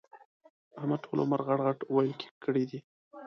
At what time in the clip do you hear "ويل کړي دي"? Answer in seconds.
1.95-2.79